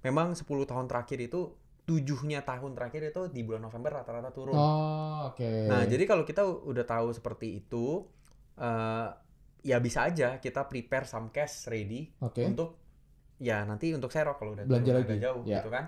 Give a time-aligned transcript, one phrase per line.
[0.00, 1.52] memang 10 tahun terakhir itu
[1.82, 4.52] tujuhnya tahun terakhir itu di bulan November rata-rata turun.
[4.52, 5.50] Oh, oke.
[5.66, 8.04] Nah, jadi kalau kita udah tahu seperti itu,
[8.54, 9.08] eh,
[9.64, 12.44] ya bisa aja kita prepare some cash ready Oke.
[12.44, 12.78] untuk
[13.38, 15.16] ya nanti untuk serok kalau udah Belanja lagi.
[15.16, 15.58] jauh Ya.
[15.58, 15.84] gitu kan.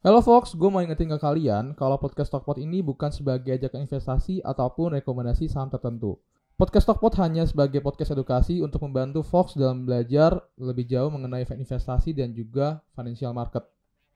[0.00, 4.38] Halo Fox, gue mau ingetin ke kalian kalau podcast Stockpot ini bukan sebagai ajakan investasi
[4.38, 6.14] ataupun rekomendasi saham tertentu.
[6.56, 12.16] Podcast Stockpot hanya sebagai podcast edukasi untuk membantu Fox dalam belajar lebih jauh mengenai investasi
[12.16, 13.60] dan juga financial market.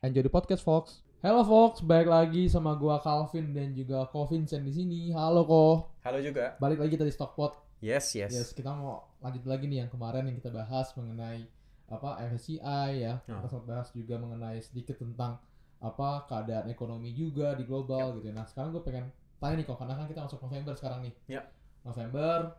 [0.00, 1.04] Enjoy the podcast Fox.
[1.20, 5.12] Halo Fox, balik lagi sama gua Calvin dan juga Ko Vincent di sini.
[5.12, 5.92] Halo Ko.
[6.00, 6.56] Halo juga.
[6.56, 7.60] Balik lagi tadi Stockpot.
[7.84, 8.32] Yes, yes.
[8.32, 11.44] Yes, kita mau lanjut lagi nih yang kemarin yang kita bahas mengenai
[11.92, 13.20] apa MSCI ya.
[13.28, 13.36] Oh.
[13.36, 15.36] Kita sempat bahas juga mengenai sedikit tentang
[15.76, 18.32] apa keadaan ekonomi juga di global gitu.
[18.32, 21.12] Nah, sekarang gue pengen tanya nih kok karena kan kita masuk November sekarang nih.
[21.28, 21.44] Ya.
[21.82, 22.56] November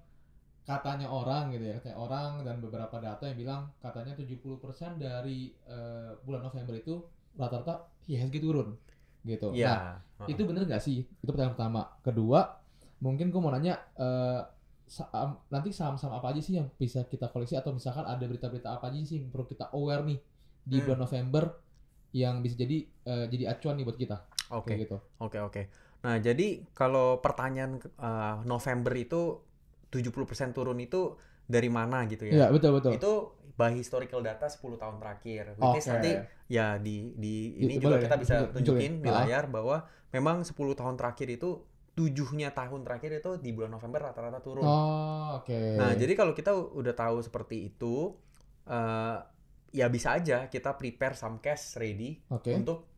[0.61, 6.11] katanya orang gitu ya, katanya orang dan beberapa data yang bilang katanya 70% dari eh,
[6.21, 7.01] bulan November itu
[7.33, 8.77] rata-rata IHSG turun
[9.21, 9.49] gitu.
[9.53, 10.27] Nah, Iya.
[10.27, 11.01] itu bener nggak sih?
[11.17, 11.81] Itu pertanyaan pertama.
[12.01, 12.45] Kedua,
[12.99, 14.41] mungkin gue mau nanya eh,
[14.85, 18.91] saham, nanti saham-saham apa aja sih yang bisa kita koleksi atau misalkan ada berita-berita apa
[18.91, 20.19] aja sih yang perlu kita aware nih
[20.61, 20.85] di Hmm.
[20.85, 21.43] bulan November
[22.11, 24.17] yang bisa jadi eh, jadi acuan nih buat kita
[24.51, 24.75] Oke.
[24.75, 24.97] kayak gitu.
[25.17, 25.61] Oke oke.
[26.01, 29.37] Nah jadi kalau pertanyaan uh, November itu
[29.87, 30.09] 70%
[30.51, 32.47] turun itu dari mana gitu Iya ya?
[32.49, 32.91] betul betul.
[32.93, 33.11] Itu
[33.51, 35.53] by historical data 10 tahun terakhir.
[35.53, 35.91] Which is Oke.
[35.91, 36.11] nanti
[36.47, 38.93] ya di di ini juga boleh kita ya, bisa tunjuk- tunjukin tunjukin.
[38.99, 39.15] di Ah.
[39.21, 39.77] layar bahwa
[40.09, 41.49] memang 10 tahun terakhir itu
[41.91, 44.63] tujuhnya tahun terakhir itu di bulan November rata-rata turun.
[44.63, 45.59] Oh oke.
[45.75, 48.15] Nah, jadi kalau kita udah tahu seperti itu,
[48.65, 49.17] eh
[49.71, 52.47] ya bisa aja kita prepare some cash ready oke.
[52.49, 52.90] untuk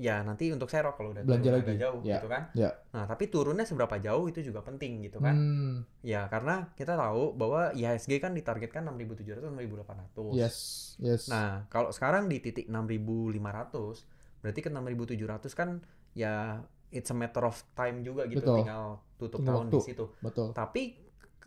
[0.00, 1.76] ya nanti untuk serok kalau udah Belanja lagi.
[1.76, 2.48] jauh Ya, gitu kan.
[2.52, 2.72] ya.
[2.90, 5.36] Nah, tapi turunnya seberapa jauh itu juga penting gitu kan.
[5.36, 10.32] Hmm, Ya, karena kita tahu bahwa IHSG kan ditargetkan 6.700 6.800.
[10.32, 10.56] yes
[10.96, 11.28] yes.
[11.28, 14.08] Nah, kalau sekarang di titik 6.500,
[14.40, 15.68] berarti ke 6.700 kan
[16.10, 18.56] ya it's a matter of time juga gitu Betul.
[18.58, 19.76] tinggal tutup Tinggal tahun waktu.
[19.76, 20.04] di situ.
[20.18, 20.48] betul.
[20.50, 20.82] Tapi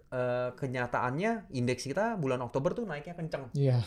[0.07, 3.81] eh, kenyataannya indeks kita bulan Oktober tuh naiknya kenceng, Iya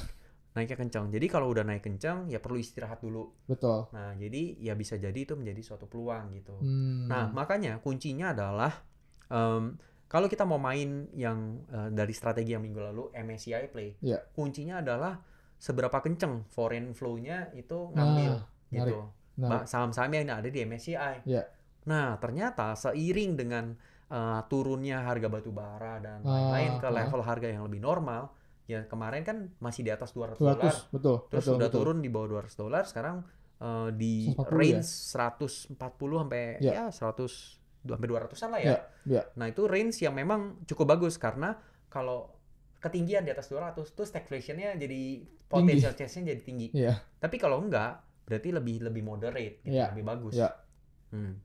[0.56, 1.12] naiknya kenceng.
[1.12, 3.28] Jadi kalau udah naik kenceng ya perlu istirahat dulu.
[3.44, 3.92] betul.
[3.92, 6.56] Nah, jadi ya bisa jadi itu menjadi suatu peluang gitu.
[6.56, 8.72] Hmm, Nah, makanya kuncinya adalah
[9.28, 9.76] em,
[10.08, 14.24] kalau kita mau main yang eh, dari strategi yang minggu lalu MSCI play, Iya.
[14.32, 15.20] kuncinya adalah
[15.56, 18.32] seberapa kenceng foreign flow-nya itu Nah, ngambil
[18.66, 18.96] menarik.
[18.96, 18.98] gitu.
[19.36, 21.28] nah, Saham-saham yang ada di MSCI.
[21.28, 21.44] Iya.
[21.86, 26.94] Nah, ternyata seiring dengan eh, turunnya harga batu bara dan Ah, lain-lain ke ah.
[26.94, 28.30] level harga yang lebih normal,
[28.66, 30.58] ya kemarin kan masih di atas 200 dolar.
[30.58, 31.16] 200 betul.
[31.30, 31.78] Terus betul, udah betul.
[31.82, 33.16] turun di bawah 200 dolar, sekarang
[33.56, 34.52] eh, di 140 ya?
[34.52, 34.88] range
[35.78, 36.72] 140 sampai Ya.
[36.74, 38.66] ya 100 sampai 200-an lah ya.
[38.66, 39.22] Ya, ya.
[39.38, 41.54] Nah, itu range yang memang cukup bagus karena
[41.86, 42.34] kalau
[42.82, 46.68] ketinggian di atas 200 tuh stagflation-nya jadi potential change-nya jadi tinggi.
[46.74, 46.98] Iya.
[47.22, 49.94] Tapi kalau enggak, berarti lebih lebih moderate, gitu, Iya.
[49.94, 50.34] lebih bagus.
[50.34, 50.50] Iya.
[51.14, 51.38] Hmm.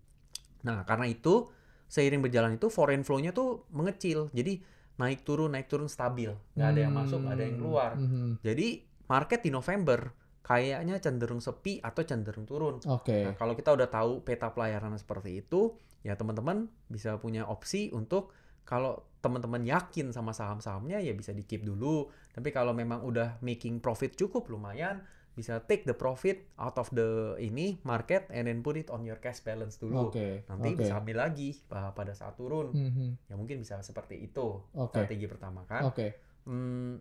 [0.65, 1.45] Nah, karena itu
[1.85, 4.33] seiring berjalan itu foreign flow-nya tuh mengecil.
[4.33, 4.65] Jadi
[5.01, 7.91] naik turun naik turun stabil, nggak ada yang masuk, nggak ada yang keluar.
[7.97, 8.67] Hmm, Jadi
[9.09, 9.99] market di November
[10.41, 12.77] kayaknya cenderung sepi atau cenderung turun.
[12.85, 13.25] Oke.
[13.25, 15.73] Nah, kalau kita udah tahu peta pelayaran seperti itu,
[16.05, 18.33] ya teman-teman bisa punya opsi untuk
[18.65, 22.09] kalau teman-teman yakin sama saham-sahamnya ya bisa di keep dulu.
[22.33, 25.01] Tapi kalau memang udah making profit cukup lumayan,
[25.31, 29.17] bisa take the profit out of the ini market and then put it on your
[29.23, 30.11] cash balance dulu.
[30.11, 30.43] Oke.
[30.51, 30.79] Nanti oke.
[30.83, 32.75] bisa ambil lagi uh, pada saat turun.
[32.75, 33.11] Hmm, hmm.
[33.31, 34.99] Ya mungkin bisa seperti itu Oke.
[34.99, 35.87] strategi pertama kan.
[35.87, 36.19] Oke.
[36.43, 36.99] Hmm,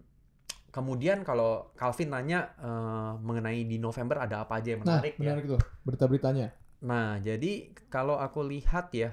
[0.71, 5.21] kemudian kalau Calvin nanya eh, mengenai di November ada apa aja yang Nah, menarik ya.
[5.21, 6.49] menarik tuh berita-beritanya.
[6.87, 9.11] Nah, jadi kalau aku lihat ya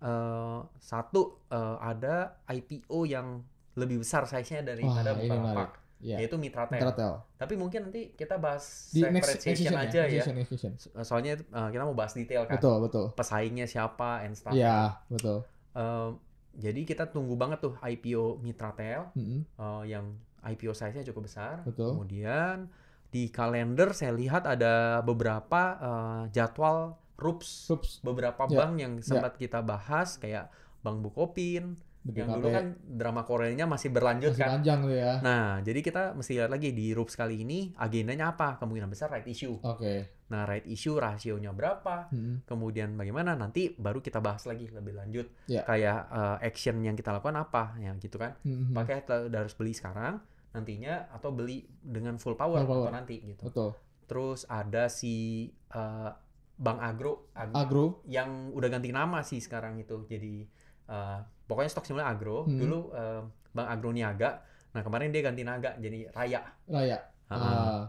[0.00, 3.42] eh, satu eh, ada IPO yang
[3.74, 5.32] lebih besar size-nya daripada Wah, menarik.
[5.32, 5.70] Bukalapak,
[6.02, 6.18] Iya.
[6.18, 6.76] yaitu Mitratel.
[6.76, 7.22] Mitratel.
[7.38, 10.10] Tapi mungkin nanti kita bahas Di next, session aja ya.
[10.10, 10.72] Next session, next session.
[10.76, 12.58] So- Soalnya eh, kita mau bahas detail kan.
[12.58, 13.06] Betul, betul.
[13.14, 14.50] Pesaingnya siapa and stuff.
[14.52, 15.46] Iya, betul.
[15.72, 16.10] Eh,
[16.52, 19.14] jadi kita tunggu banget tuh IPO Mitratel.
[19.14, 20.10] Hmm, eh, yang
[20.42, 21.62] IPO size-nya cukup besar.
[21.62, 21.94] Betul.
[21.94, 22.66] Kemudian
[23.08, 27.90] di kalender saya lihat ada beberapa eh, jadwal RUPS, Sups.
[28.02, 30.50] beberapa Ya, bank yang sempat kita bahas kayak
[30.82, 32.56] Bank Bukopin, yang dulu BPKP.
[32.56, 34.50] kan drama Koreanya masih berlanjut masih kan.
[34.58, 35.12] panjang tuh ya.
[35.22, 38.58] Nah, jadi kita mesti lihat lagi di RUPS kali ini agendanya apa?
[38.58, 39.54] Kemungkinan besar right issue.
[39.56, 40.26] Oke.
[40.26, 42.10] Nah, right issue rasionya berapa?
[42.10, 43.38] Hmm, Kemudian bagaimana?
[43.38, 45.30] Nanti baru kita bahas lagi lebih lanjut.
[45.46, 45.62] Ya.
[45.62, 47.78] Kayak eh, action yang kita lakukan apa?
[47.78, 48.74] Ya gitu kan hmm, hmm.
[48.74, 48.94] pakai
[49.28, 50.18] udah harus beli sekarang
[50.52, 52.88] nantinya atau beli dengan full power, Full power.
[52.88, 53.46] atau nanti gitu.
[53.46, 53.70] Betul.
[54.04, 56.10] Terus ada si eh,
[56.52, 58.02] Bank Agro, Ag- Agro.
[58.04, 60.02] yang udah ganti nama sih sekarang itu.
[60.04, 60.44] Jadi
[60.92, 61.18] eh,
[61.48, 62.44] pokoknya stok simulnya Agro.
[62.44, 62.58] Hmm.
[62.60, 64.30] Dulu eh, Bank Agro Niaga.
[64.72, 66.40] Nah, kemarin dia ganti naga jadi Raya.
[66.68, 66.98] Raya.
[67.28, 67.82] Ah, Ah,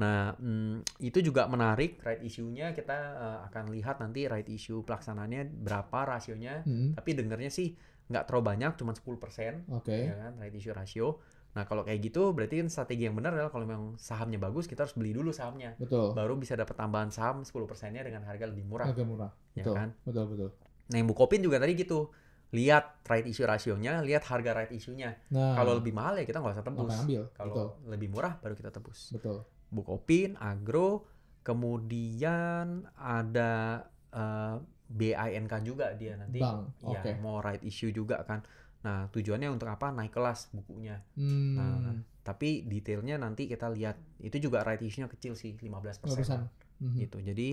[0.00, 5.60] Nah, mm, itu juga menarik right issue-nya kita eh, akan lihat nanti right issue pelaksanaannya
[5.60, 6.64] berapa rasionya.
[6.64, 7.76] Hmm, Tapi dengernya sih
[8.08, 9.92] nggak terlalu banyak, cuma 10% Oke.
[9.92, 11.20] ya kan right issue ratio.
[11.52, 14.86] Nah, kalau kayak gitu berarti kan strategi yang benar adalah kalau memang sahamnya bagus, kita
[14.88, 15.76] harus beli dulu sahamnya.
[15.76, 16.16] Betul.
[16.16, 19.30] Baru bisa dapat tambahan saham 10%-nya dengan harga lebih murah, Agak murah.
[19.52, 19.74] ya Betul.
[19.76, 19.88] kan?
[20.06, 20.48] Betul, betul.
[20.90, 22.08] Nah, yang Bukopin juga tadi gitu.
[22.50, 25.14] Lihat right issue rasionya, lihat harga right issue-nya.
[25.30, 26.90] Nah, Kalau lebih mahal ya kita nggak usah tebus.
[26.90, 27.22] ngapain ambil?
[27.34, 27.68] Kalau Betul.
[27.86, 29.14] lebih murah baru kita tebus.
[29.14, 29.46] Betul.
[29.70, 31.06] Bukopin, Agro,
[31.46, 34.56] kemudian ada eh,
[34.90, 36.42] BINK juga dia nanti.
[36.42, 36.82] Bank.
[36.82, 37.10] Ya, Oke.
[37.22, 38.42] mau right issue juga kan.
[38.82, 39.94] Nah, tujuannya untuk apa?
[39.94, 40.98] Naik kelas bukunya.
[41.14, 41.54] Hmm.
[41.54, 41.94] Nah,
[42.26, 43.94] tapi detailnya nanti kita lihat.
[44.18, 46.02] Itu juga right issue-nya kecil sih, 15%.
[46.02, 46.50] 15%.
[46.82, 46.96] Mhm.
[46.98, 47.18] Gitu.
[47.22, 47.48] Jadi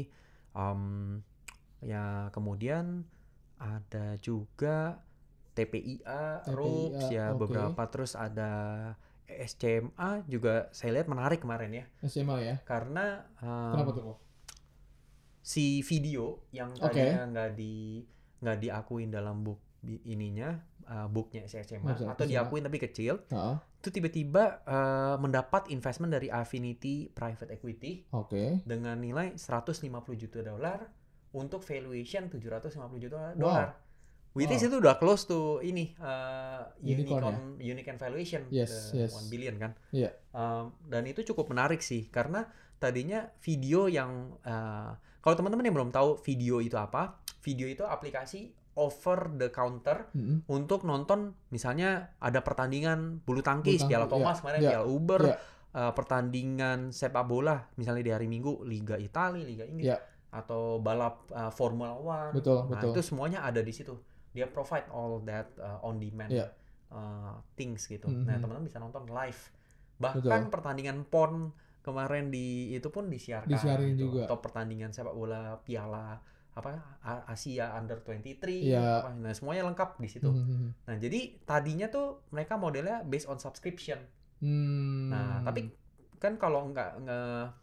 [0.57, 0.81] em,
[1.85, 3.05] ya kemudian
[3.57, 5.01] ada juga
[5.53, 7.39] TPIA, TPIA, ROPS ya oke.
[7.41, 8.51] beberapa terus ada
[9.27, 12.55] SCMA juga saya lihat menarik kemarin ya SMA ya.
[12.63, 14.17] karena em, Kenapa tuh kok?
[15.41, 16.95] si video yang Oke.
[16.99, 18.03] tadinya nggak di
[18.37, 19.63] nggak diakuin dalam book
[20.03, 20.51] ininya
[20.85, 22.31] uh, booknya SMA Website atau SMA.
[22.35, 23.55] diakuin tapi kecil Heeh.
[23.79, 28.59] itu tiba-tiba uh, mendapat investment dari Affinity Private Equity Oke.
[28.67, 29.87] dengan nilai 150
[30.19, 30.91] juta dolar
[31.37, 33.37] untuk valuation 750 juta Wow.
[33.37, 33.69] dolar.
[34.33, 34.69] Which is Wow.
[34.69, 39.13] itu udah close to ini uh, Unicorn unicorn unicorn valuation Yes, the yes.
[39.13, 39.71] 1 billion kan.
[39.89, 40.13] Iya.
[40.31, 42.45] Um, dan itu cukup menarik sih karena
[42.77, 48.53] tadinya video yang uh, kalau teman-teman yang belum tahu video itu apa, video itu aplikasi
[48.77, 50.45] over the counter Mhm.
[50.47, 54.85] untuk nonton misalnya ada pertandingan bulu tangkis, Bulu tangkis, Piala iya, Thomas kemarin, iya, Piala
[54.85, 55.37] Uber, iya.
[55.73, 59.97] uh, pertandingan sepak bola misalnya di hari Minggu Liga Italia, Liga Inggris Iya.
[60.37, 62.31] Atau balap uh, Formula One.
[62.31, 62.91] Betul, Nah, betul.
[62.93, 63.97] itu semuanya ada di situ.
[64.31, 66.53] Dia provide all that uh, on demand Iya.
[66.89, 68.05] uh, things gitu.
[68.05, 68.23] Mhm.
[68.23, 69.41] Nah, teman-teman bisa nonton live.
[69.97, 70.53] Bahkan Betul.
[70.53, 71.49] pertandingan PON
[71.81, 74.13] kemarin di itu pun disiarkan Disiarin gitu.
[74.13, 74.29] juga.
[74.29, 78.81] Atau pertandingan sepak bola Piala apa A- Asia Under 23 Iya.
[78.99, 80.25] apa, nah semuanya lengkap di situ.
[80.27, 80.85] Mhm.
[80.85, 84.01] Nah, jadi tadinya tuh mereka modelnya based on subscription.
[84.37, 85.09] Hmm.
[85.09, 85.69] Nah, tapi
[86.17, 86.97] kan kalau nggak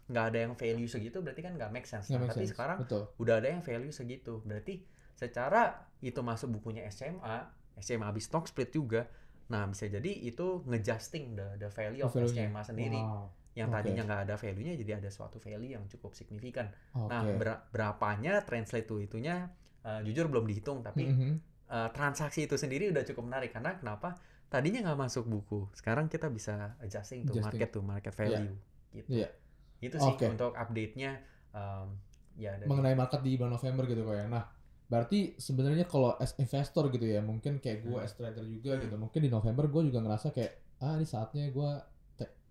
[0.07, 2.07] nggak ada yang value segitu berarti kan nggak make sense.
[2.07, 2.51] Nah, make tapi sense.
[2.51, 3.03] sekarang betul.
[3.15, 4.39] udah ada yang value segitu.
[4.41, 4.81] Berarti
[5.11, 5.61] secara
[5.99, 7.37] itu masuk bukunya SMA,
[7.77, 9.07] SMA habis stock split juga.
[9.45, 12.47] Nah, bisa jadi itu ngejusting the the value of Value-nya.
[12.47, 12.97] SMA sendiri.
[12.97, 13.29] Wow.
[13.55, 16.67] Yang tadinya nggak ada value-nya jadi ada suatu value yang cukup signifikan.
[16.93, 17.07] Oke.
[17.07, 19.47] Nah, ber- berapanya translate to itunya
[19.81, 21.31] eh, jujur belum dihitung tapi Mhm.
[21.65, 24.17] eh, transaksi itu sendiri udah cukup menarik karena kenapa?
[24.55, 25.67] Tadinya nggak masuk buku.
[25.75, 27.43] Sekarang kita bisa adjusting to Adjusting.
[27.43, 28.55] market to market value
[28.89, 29.07] gitu.
[29.11, 29.27] Iya.
[29.83, 30.31] Itu sih Oke.
[30.31, 31.11] untuk update-nya
[31.51, 31.87] em,
[32.35, 34.25] ya dari mengenai market di bulan November gitu kok ya.
[34.25, 34.43] Nah,
[34.85, 38.07] berarti sebenarnya kalau as investor gitu ya, mungkin kayak gue Hmm.
[38.07, 41.69] as trader juga gitu, mungkin di November gue juga ngerasa kayak ah ini saatnya gue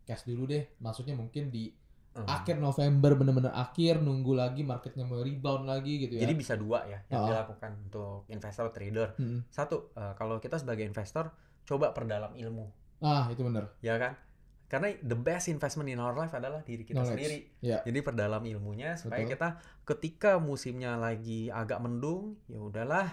[0.04, 0.76] cash dulu deh.
[0.78, 1.72] Maksudnya mungkin di
[2.14, 6.22] Em, akhir November bener-bener akhir nunggu lagi marketnya mau rebound lagi gitu ya.
[6.22, 7.26] Jadi bisa dua ya yang Oh.
[7.26, 9.18] dilakukan untuk investor trader.
[9.18, 9.42] Mm-mm.
[9.50, 11.34] Satu, eh, kalau kita sebagai investor
[11.64, 12.68] coba perdalam ilmu,
[13.00, 13.72] ah itu bener.
[13.80, 14.14] ya kan?
[14.64, 17.14] Karena the best investment in our life adalah diri kita Knowledge.
[17.14, 17.38] sendiri.
[17.62, 17.78] Ya.
[17.84, 19.32] Jadi perdalam ilmunya supaya Betul.
[19.36, 19.48] kita
[19.86, 23.06] ketika musimnya lagi agak mendung, ya udahlah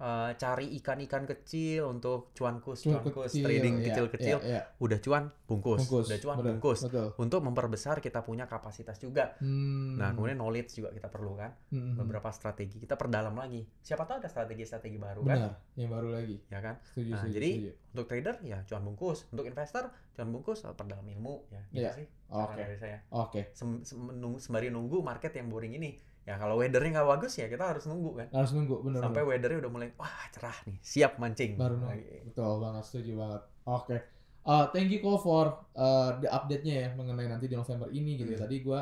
[0.00, 4.36] eh, cari ikan-ikan kecil untuk cuankus, Cuan cuankus, kecil, trading ya, kecil-kecil.
[4.40, 4.62] ya, ya.
[4.76, 5.84] Udah cuan, bungkus.
[5.84, 6.06] Bungkus.
[6.08, 6.78] Udah cuan, bener, bungkus.
[6.82, 7.08] Betul.
[7.16, 9.36] Untuk memperbesar kita punya kapasitas juga.
[9.38, 9.94] Hmm.
[9.94, 11.52] Nah, kemudian knowledge juga kita perlu kan.
[11.68, 11.94] Hmm.
[11.94, 13.60] Beberapa strategi kita perdalam lagi.
[13.78, 16.36] Siapa tahu ada strategi-strategi baru kan, Benar, yang baru lagi.
[16.46, 16.80] ya kan?
[16.82, 17.70] Setuju, Nah, setuju, jadi setuju.
[17.90, 21.62] Untuk trader ya cuan bungkus, untuk investor cuan bungkus atau perdalam ilmu ya.
[21.68, 21.92] Gitu Iya.
[21.92, 22.06] sih.
[22.30, 22.62] Oke.
[22.78, 22.98] saya.
[23.10, 25.98] Oke, Sem- sem- menung- sembari nunggu market yang boring ini.
[26.30, 28.28] Ya kalau weathernya nggak bagus ya kita harus nunggu kan.
[28.30, 31.58] harus nunggu bener Sampai weathernya udah mulai wah cerah nih, siap mancing.
[31.58, 32.30] baru nunggu.
[32.30, 33.42] Betul banget, setuju banget.
[33.66, 33.96] Oke.
[34.40, 38.30] Uh, thank you Ko for uh, the update-nya ya mengenai nanti di November ini gitu
[38.32, 38.38] ya.
[38.38, 38.44] Hmm.
[38.46, 38.80] Tadi gua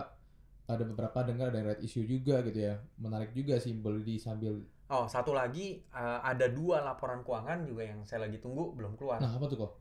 [0.69, 2.77] ada beberapa dengar ada red issue juga gitu ya.
[3.01, 3.73] Menarik juga sih
[4.05, 8.73] di sambil Oh satu lagi eh, ada dua laporan keuangan juga yang saya lagi tunggu
[8.73, 9.21] belum keluar.
[9.21, 9.73] Nah, apa tuh kok?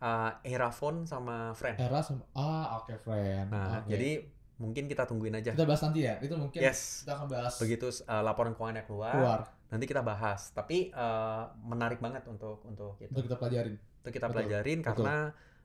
[0.00, 1.76] Eh, Erafone sama Friend.
[1.80, 3.48] Era sama ah oke friend.
[3.52, 3.92] Nah Oke.
[3.92, 4.10] jadi
[4.54, 5.50] mungkin kita tungguin aja.
[5.52, 6.14] kita bahas nanti ya.
[6.22, 7.02] Itu mungkin Yes.
[7.02, 10.54] kita akan bahas Begitu eh, laporan keuangannya keluar, keluar nanti kita bahas.
[10.54, 13.10] Tapi eh, menarik banget untuk untuk itu.
[13.10, 13.74] untuk kita pelajarin.
[13.74, 14.88] Untuk kita Betul, pelajarin betul.
[14.94, 15.16] karena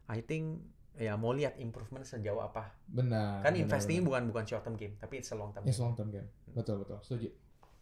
[0.10, 0.43] I think
[0.98, 2.75] ya mau lihat improvement sejauh apa.
[2.86, 3.39] Benar.
[3.39, 4.08] kan investing benar.
[4.10, 5.63] bukan bukan short term game, tapi it's a long term.
[5.63, 5.86] Yes, game.
[5.86, 6.27] long term game.
[6.51, 7.29] Betul betul, setuju.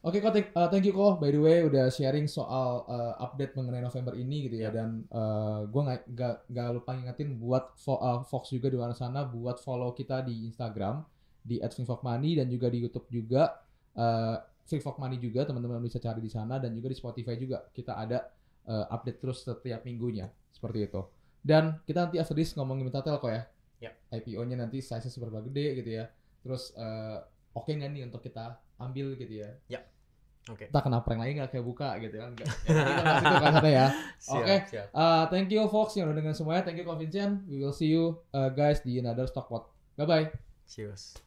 [0.06, 3.58] Oke, kok thank, uh, thank you kok by the way udah sharing soal uh, update
[3.58, 4.84] mengenai November ini gitu ya Ya.
[4.84, 9.26] dan uh, gue nggak nggak lupa ngingetin buat fo- uh, Fox juga di luar sana
[9.26, 11.02] buat follow kita di Instagram
[11.42, 13.58] di @finfokmoney dan juga di YouTube juga
[13.98, 14.38] uh,
[15.00, 18.28] Money juga teman-teman bisa cari di sana dan juga di Spotify juga kita ada
[18.68, 21.02] uh, update terus setiap minggunya seperti itu.
[21.40, 23.48] Dan kita nanti after this ngomongin Metatel kok ya.
[23.80, 23.92] Ya.
[24.12, 26.12] IPO-nya nanti size-nya seberapa gede gitu ya.
[26.44, 27.18] Terus eh,
[27.56, 29.52] oke nggak nih untuk kita ambil gitu ya.
[30.48, 30.72] Oke.
[30.72, 32.30] Kita kena prank lagi nggak kayak buka gitu kan.
[32.32, 32.48] Nggak.
[32.72, 33.88] Ya, ya.
[34.32, 34.56] Oke.
[34.72, 34.88] siap.
[34.96, 36.64] Uh, thank you Fox yang udah dengan semuanya.
[36.64, 37.44] Thank you Vincent.
[37.52, 39.68] We will see you uh, guys di another Stockpot.
[40.00, 40.26] Bye bye.
[40.68, 41.27] Cheers.